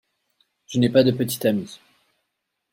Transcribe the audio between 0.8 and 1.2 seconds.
pas de